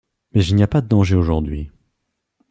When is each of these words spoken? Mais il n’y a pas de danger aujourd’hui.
Mais 0.33 0.43
il 0.43 0.55
n’y 0.55 0.63
a 0.63 0.67
pas 0.67 0.81
de 0.81 0.87
danger 0.87 1.15
aujourd’hui. 1.15 1.69